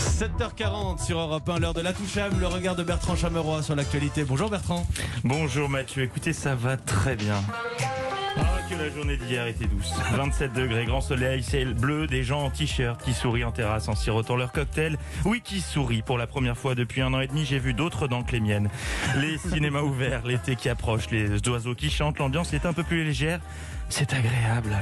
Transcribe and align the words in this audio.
7h40 0.00 1.04
sur 1.04 1.18
Europe 1.18 1.46
1, 1.48 1.58
l'heure 1.58 1.74
de 1.74 1.82
la 1.82 1.92
touchable, 1.92 2.36
le 2.40 2.46
regard 2.46 2.74
de 2.74 2.82
Bertrand 2.82 3.16
Chameroy 3.16 3.62
sur 3.62 3.76
l'actualité. 3.76 4.24
Bonjour 4.24 4.48
Bertrand. 4.48 4.86
Bonjour 5.24 5.68
Mathieu, 5.68 6.02
écoutez, 6.02 6.32
ça 6.32 6.54
va 6.54 6.78
très 6.78 7.16
bien. 7.16 7.42
Ah, 8.38 8.42
que 8.70 8.74
la 8.76 8.88
journée 8.88 9.18
d'hier 9.18 9.46
était 9.46 9.66
douce. 9.66 9.92
27 10.12 10.54
degrés, 10.54 10.86
grand 10.86 11.02
soleil, 11.02 11.42
ciel 11.42 11.74
bleu, 11.74 12.06
des 12.06 12.22
gens 12.22 12.44
en 12.44 12.50
t-shirt 12.50 13.02
qui 13.02 13.12
sourient 13.12 13.44
en 13.44 13.52
terrasse 13.52 13.88
en 13.88 13.94
sirotant 13.94 14.36
leur 14.36 14.52
cocktail. 14.52 14.96
Oui, 15.26 15.42
qui 15.44 15.60
sourient. 15.60 16.02
Pour 16.02 16.16
la 16.16 16.26
première 16.26 16.56
fois 16.56 16.74
depuis 16.74 17.02
un 17.02 17.12
an 17.12 17.20
et 17.20 17.26
demi, 17.26 17.44
j'ai 17.44 17.58
vu 17.58 17.74
d'autres 17.74 18.08
dents 18.08 18.22
que 18.22 18.32
les 18.32 18.40
miennes. 18.40 18.70
Les 19.16 19.36
cinémas 19.52 19.82
ouverts, 19.82 20.22
l'été 20.24 20.56
qui 20.56 20.70
approche, 20.70 21.10
les 21.10 21.46
oiseaux 21.48 21.74
qui 21.74 21.90
chantent, 21.90 22.18
l'ambiance 22.18 22.54
est 22.54 22.64
un 22.64 22.72
peu 22.72 22.84
plus 22.84 23.04
légère. 23.04 23.40
C'est 23.90 24.14
agréable. 24.14 24.80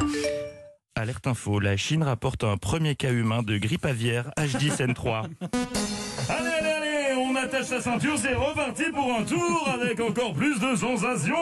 Alerte 0.98 1.28
info, 1.28 1.60
la 1.60 1.76
Chine 1.76 2.02
rapporte 2.02 2.42
un 2.42 2.56
premier 2.56 2.96
cas 2.96 3.12
humain 3.12 3.44
de 3.44 3.56
grippe 3.56 3.84
aviaire 3.84 4.32
H10N3. 4.36 5.26
Allez, 6.28 6.50
allez, 6.58 6.70
allez, 6.70 7.14
on 7.16 7.36
attache 7.36 7.66
sa 7.66 7.80
ceinture, 7.80 8.18
c'est 8.18 8.34
reparti 8.34 8.82
pour 8.92 9.14
un 9.14 9.22
tour 9.22 9.70
avec 9.72 10.00
encore 10.00 10.34
plus 10.34 10.58
de 10.58 10.74
sensations. 10.74 11.36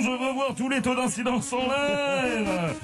Je 0.00 0.10
veux 0.10 0.32
voir 0.32 0.54
tous 0.56 0.70
les 0.70 0.80
taux 0.80 0.94
d'incidence 0.94 1.52
en 1.52 1.58
l'air. 1.58 2.74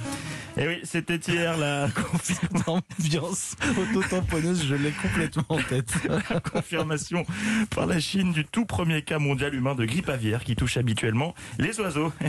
Et 0.61 0.67
oui, 0.67 0.81
c'était 0.83 1.17
hier 1.17 1.57
la 1.57 1.89
Ambiance 2.67 3.55
auto-tamponneuse, 3.63 4.67
je 4.67 4.75
l'ai 4.75 4.91
complètement 4.91 5.45
en 5.51 5.59
tête. 5.59 5.93
confirmation 6.53 7.25
par 7.75 7.87
la 7.87 8.01
Chine 8.01 8.33
du 8.33 8.45
tout 8.45 8.65
premier 8.65 9.03
cas 9.03 9.21
mondial 9.21 9.55
humain 9.55 9.77
de 9.77 9.85
grippe 9.85 10.09
aviaire 10.09 10.43
qui 10.43 10.57
touche 10.57 10.77
habituellement 10.77 11.35
les 11.59 11.79
oiseaux. 11.81 12.13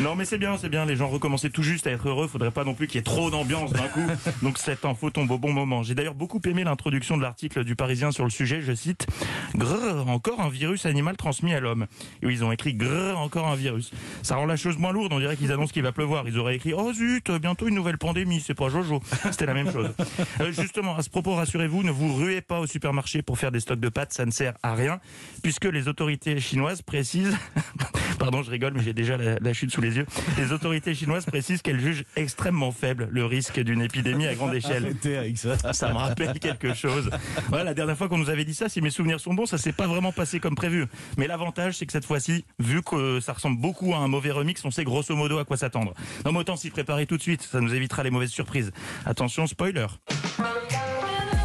Non 0.00 0.14
mais 0.14 0.24
c'est 0.24 0.38
bien, 0.38 0.56
c'est 0.56 0.68
bien, 0.68 0.86
les 0.86 0.96
gens 0.96 1.08
recommençaient 1.08 1.50
tout 1.50 1.62
juste 1.62 1.86
à 1.86 1.90
être 1.90 2.08
heureux, 2.08 2.26
faudrait 2.26 2.50
pas 2.50 2.64
non 2.64 2.74
plus 2.74 2.86
qu'il 2.86 2.96
y 2.96 2.98
ait 2.98 3.02
trop 3.02 3.30
d'ambiance 3.30 3.72
d'un 3.72 3.88
coup. 3.88 4.06
Donc 4.42 4.56
cette 4.58 4.84
info 4.84 5.10
tombe 5.10 5.30
au 5.30 5.38
bon 5.38 5.52
moment. 5.52 5.82
J'ai 5.82 5.94
d'ailleurs 5.94 6.14
beaucoup 6.14 6.40
aimé 6.46 6.64
l'introduction 6.64 7.16
de 7.16 7.22
l'article 7.22 7.64
du 7.64 7.76
Parisien 7.76 8.10
sur 8.10 8.24
le 8.24 8.30
sujet, 8.30 8.62
je 8.62 8.72
cite 8.72 9.06
Grrr, 9.54 10.08
encore 10.08 10.40
un 10.40 10.48
virus 10.48 10.86
animal 10.86 11.16
transmis 11.16 11.52
à 11.52 11.60
l'homme. 11.60 11.86
Et 12.22 12.26
oui, 12.26 12.34
ils 12.34 12.44
ont 12.44 12.52
écrit 12.52 12.74
grrr, 12.74 13.18
encore 13.18 13.46
un 13.48 13.56
virus. 13.56 13.90
Ça 14.22 14.36
rend 14.36 14.46
la 14.46 14.56
chose 14.56 14.78
moins 14.78 14.92
lourde, 14.92 15.12
on 15.12 15.20
dirait 15.20 15.36
qu'ils 15.36 15.52
annoncent 15.52 15.72
qu'il 15.72 15.82
va 15.82 15.92
pleuvoir. 15.92 16.26
Ils 16.26 16.38
auraient 16.38 16.56
écrit 16.56 16.72
oh 16.72 16.92
zut, 16.92 17.30
bientôt 17.30 17.59
une 17.68 17.74
nouvelle 17.74 17.98
pandémie, 17.98 18.40
c'est 18.40 18.54
pas 18.54 18.68
Jojo. 18.68 19.00
C'était 19.30 19.46
la 19.46 19.54
même 19.54 19.70
chose. 19.72 19.90
Euh, 20.40 20.52
justement, 20.52 20.96
à 20.96 21.02
ce 21.02 21.10
propos, 21.10 21.34
rassurez-vous, 21.34 21.82
ne 21.82 21.90
vous 21.90 22.14
ruez 22.14 22.40
pas 22.40 22.60
au 22.60 22.66
supermarché 22.66 23.22
pour 23.22 23.38
faire 23.38 23.52
des 23.52 23.60
stocks 23.60 23.80
de 23.80 23.88
pâtes, 23.88 24.12
ça 24.12 24.26
ne 24.26 24.30
sert 24.30 24.54
à 24.62 24.74
rien, 24.74 25.00
puisque 25.42 25.64
les 25.66 25.88
autorités 25.88 26.40
chinoises 26.40 26.82
précisent, 26.82 27.36
pardon, 28.20 28.42
je 28.42 28.50
rigole, 28.50 28.74
mais 28.76 28.82
j'ai 28.82 28.92
déjà 28.92 29.16
la, 29.16 29.38
la 29.40 29.52
chute 29.52 29.72
sous 29.72 29.80
les 29.80 29.96
yeux, 29.96 30.06
les 30.36 30.52
autorités 30.52 30.94
chinoises 30.94 31.24
précisent 31.24 31.62
qu'elles 31.62 31.80
jugent 31.80 32.04
extrêmement 32.16 32.70
faible 32.70 33.08
le 33.10 33.24
risque 33.24 33.58
d'une 33.58 33.80
épidémie 33.80 34.26
à 34.26 34.34
grande 34.34 34.54
échelle. 34.54 34.84
Arrêtez 34.84 35.16
avec 35.16 35.38
ça. 35.38 35.56
Ça 35.72 35.88
me 35.88 35.96
rappelle 35.96 36.38
quelque 36.38 36.74
chose. 36.74 37.10
Voilà, 37.48 37.64
la 37.64 37.74
dernière 37.74 37.96
fois 37.96 38.08
qu'on 38.08 38.18
nous 38.18 38.30
avait 38.30 38.44
dit 38.44 38.54
ça, 38.54 38.68
si 38.68 38.82
mes 38.82 38.90
souvenirs 38.90 39.20
sont 39.20 39.32
bons, 39.34 39.46
ça 39.46 39.58
s'est 39.58 39.72
pas 39.72 39.86
vraiment 39.86 40.12
passé 40.12 40.38
comme 40.38 40.54
prévu. 40.54 40.84
Mais 41.16 41.26
l'avantage, 41.26 41.78
c'est 41.78 41.86
que 41.86 41.92
cette 41.92 42.04
fois-ci, 42.04 42.44
vu 42.58 42.82
que 42.82 43.20
ça 43.20 43.32
ressemble 43.32 43.58
beaucoup 43.58 43.94
à 43.94 43.98
un 43.98 44.08
mauvais 44.08 44.30
remix, 44.30 44.62
on 44.64 44.70
sait 44.70 44.84
grosso 44.84 45.16
modo 45.16 45.38
à 45.38 45.46
quoi 45.46 45.56
s'attendre. 45.56 45.94
Non, 46.26 46.32
mais 46.32 46.40
autant 46.40 46.56
s'y 46.56 46.68
préparer 46.70 47.06
tout 47.06 47.16
de 47.16 47.22
suite, 47.22 47.42
ça 47.42 47.60
nous 47.60 47.74
évitera 47.74 48.02
les 48.02 48.10
mauvaises 48.10 48.30
surprises. 48.30 48.70
Attention, 49.06 49.46
spoiler. 49.46 49.86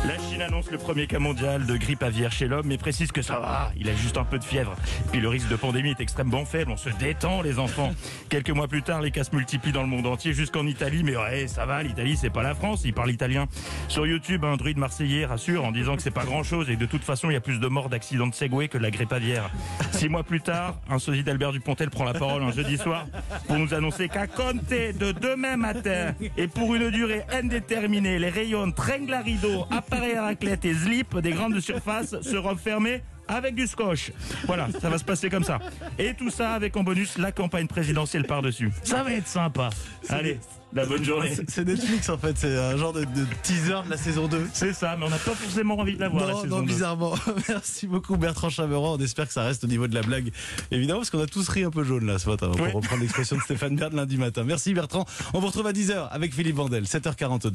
La 0.08 0.20
Chine 0.20 0.44
annonce 0.44 0.70
le 0.70 0.78
premier 0.78 1.08
cas 1.08 1.18
mondial 1.18 1.66
de 1.66 1.78
grippe 1.78 2.04
aviaire 2.04 2.32
chez 2.32 2.48
l'homme, 2.48 2.68
mais 2.68 2.78
précise 2.78 3.12
que 3.12 3.24
ça 3.24 3.40
va, 3.40 3.72
il 3.76 3.90
a 3.90 3.96
juste 3.96 4.18
un 4.18 4.24
peu 4.24 4.38
de 4.38 4.44
fièvre. 4.44 4.76
Puis 5.12 5.20
le 5.20 5.28
risque 5.30 5.48
de 5.48 5.56
pandémie 5.56 5.90
est 5.90 6.00
extrêmement 6.00 6.46
faible, 6.46 6.72
on 6.72 6.78
se 6.78 6.90
détend 6.90 7.42
les 7.42 7.58
enfants. 7.58 7.92
Quelques 8.30 8.52
mois 8.52 8.68
plus 8.68 8.84
tard, 8.84 9.02
les 9.02 9.10
cas 9.10 9.24
se 9.24 9.36
multiplient 9.36 9.72
dans 9.72 9.82
le 9.82 9.88
monde 9.88 10.06
entier, 10.06 10.34
jusqu'en 10.34 10.68
Italie, 10.68 11.02
mais 11.04 11.18
ouais, 11.18 11.48
ça 11.48 11.66
va, 11.66 11.82
l'Italie 11.82 12.18
c'est 12.18 12.30
pas 12.30 12.44
la 12.44 12.54
France, 12.54 12.84
il 12.86 12.94
parle 12.94 13.10
italien. 13.10 13.48
Sur 13.88 14.06
YouTube, 14.06 14.46
un 14.46 14.58
druide 14.58 14.78
marseillais 14.78 15.26
rassure 15.26 15.66
en 15.66 15.72
disant 15.72 15.96
que 15.96 16.04
c'est 16.04 16.12
pas 16.12 16.26
grand 16.26 16.44
chose 16.44 16.70
et 16.70 16.76
que 16.76 16.82
de 16.82 16.86
toute 16.86 17.04
façon 17.04 17.32
il 17.32 17.34
y 17.34 17.38
a 17.38 17.42
plus 17.42 17.60
de 17.60 17.68
morts 17.68 17.90
d'accidents 17.90 18.28
de 18.28 18.36
Segway 18.36 18.68
que 18.68 18.78
de 18.78 18.84
la 18.84 18.92
grippe 18.92 19.12
aviaire. 19.12 19.50
Six 19.92 20.10
mois 20.10 20.24
plus 20.24 20.42
tard, 20.42 20.78
un 20.88 21.00
sosie 21.00 21.24
d'Albert 21.24 21.52
Dupontel 21.52 21.90
prend 21.90 22.04
la 22.04 22.14
parole 22.14 22.44
un 22.44 22.52
jeudi 22.52 22.78
soir 22.78 23.08
pour 23.48 23.58
nous 23.58 23.74
annoncer 23.74 24.08
qu'à 24.08 24.28
compter 24.28 24.94
de 24.94 25.12
demain 25.14 25.58
matin 25.58 26.14
et 26.38 26.48
pour 26.48 26.76
une 26.76 26.92
durée 26.92 27.24
indéterminée, 27.32 28.20
les 28.20 28.30
rayons 28.30 28.72
Trenglarido, 28.72 29.66
appareil 29.96 30.16
à 30.16 30.24
raclette 30.24 30.66
et 30.66 30.74
slip 30.74 31.18
des 31.20 31.32
grandes 31.32 31.60
surfaces 31.60 32.16
seront 32.22 32.56
fermés 32.56 33.02
avec 33.28 33.56
du 33.56 33.66
scotch. 33.66 34.12
Voilà, 34.46 34.68
ça 34.80 34.90
va 34.90 34.98
se 35.00 35.04
passer 35.04 35.30
comme 35.30 35.44
ça. 35.44 35.60
Et 35.98 36.14
tout 36.14 36.30
ça 36.30 36.52
avec 36.54 36.76
en 36.78 36.84
bonus 36.84 37.18
la 37.18 37.32
campagne 37.32 37.68
présidentielle 37.68 38.26
par-dessus. 38.26 38.72
Ça 38.84 39.04
va 39.04 39.14
être 39.14 39.28
sympa. 39.28 39.72
Allez, 40.10 40.38
la 40.74 40.86
bonne 40.86 41.04
journée. 41.04 41.34
C'est- 41.48 41.64
Netflix 41.66 42.08
en 42.10 42.20
fait, 42.20 42.38
c'est 42.38 42.56
un 42.56 42.78
genre 42.78 42.94
de, 42.94 43.00
de 43.04 43.26
teaser 43.42 43.82
de 43.86 43.90
la 43.90 43.98
saison 43.98 44.28
2. 44.28 44.48
C'est 44.54 44.74
ça, 44.74 44.96
mais 45.00 45.06
on 45.08 45.10
n'a 45.10 45.18
pas 45.18 45.32
forcément 45.32 45.80
envie 45.80 45.96
de 45.96 46.02
la 46.02 46.10
voir. 46.10 46.28
la 46.28 46.34
Non, 46.34 46.42
saison 46.44 46.58
non, 46.58 46.64
bizarrement. 46.64 47.16
Merci 47.50 47.88
beaucoup 47.88 48.16
Bertrand 48.16 48.50
Chameroy. 48.50 48.90
On 48.92 49.00
espère 49.00 49.26
que 49.26 49.34
ça 49.34 49.42
reste 49.44 49.64
au 49.64 49.68
niveau 49.68 49.88
de 49.88 49.96
la 49.96 50.02
blague. 50.04 50.30
Évidemment, 50.70 51.00
parce 51.00 51.10
qu'on 51.10 51.22
a 51.24 51.26
tous 51.26 51.50
ri 51.50 51.64
un 51.64 51.72
peu 51.72 51.84
jaune 51.84 52.06
là 52.06 52.20
ce 52.20 52.30
matin, 52.30 52.50
pour 52.52 52.62
Oui. 52.62 52.72
reprendre 52.72 53.02
l'expression 53.02 53.38
de 53.38 53.42
Stéphane 53.42 53.76
Bern 53.76 53.96
lundi 53.96 54.18
matin. 54.18 54.44
Merci 54.46 54.76
Bertrand. 54.76 55.06
On 55.34 55.40
vous 55.40 55.48
retrouve 55.48 55.66
à 55.66 55.72
10h 55.74 56.10
avec 56.12 56.32
Philippe 56.36 56.58
Vandel, 56.58 56.84
7h42. 56.84 57.54